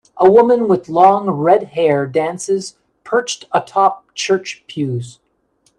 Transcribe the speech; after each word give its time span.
A 0.17 0.27
woman 0.31 0.67
with 0.67 0.89
long, 0.89 1.27
redhair 1.29 2.07
dances, 2.11 2.75
perched 3.03 3.45
atop 3.51 4.15
church 4.15 4.63
pews. 4.65 5.19